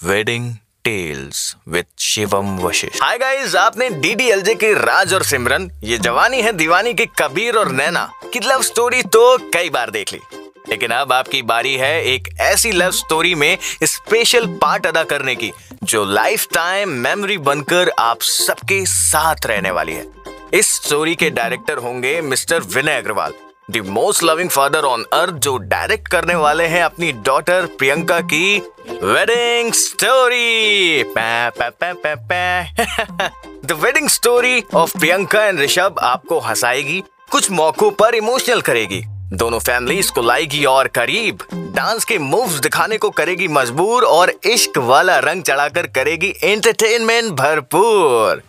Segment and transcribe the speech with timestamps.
[0.00, 0.50] Wedding
[0.84, 6.52] tales with Shivam Vashisht hi guys आपने DDLJ के राज और सिमरन, ये जवानी है
[6.52, 10.20] दीवानी के कबीर और नैना। की लव स्टोरी तो कई बार देख ली।
[10.68, 15.52] लेकिन अब आपकी बारी है एक ऐसी लव स्टोरी में स्पेशल पार्ट अदा करने की,
[15.84, 20.06] जो लाइफ टाइम मेमोरी बनकर आप सबके साथ रहने वाली है।
[20.54, 23.32] इस स्टोरी के डायरेक्टर होंगे Mr Vinay Agarwal
[23.70, 28.60] the most loving father on earth जो डायरेक्ट करने वाले हैं अपनी डॉटर प्रियंका की
[29.02, 31.02] wedding story
[33.64, 39.00] the wedding story of Priyanka and Rishabh आपको हंसाएगी, कुछ मौकों पर इमोशनल करेगी।
[39.32, 44.78] दोनों फैमिलीज़ को लाएगी और करीब। डांस के मूव्स दिखाने को करेगी मजबूर और इश्क
[44.78, 48.42] वाला रंग चढ़ाकर करेगी एंटरटेनमेंट भरपूर।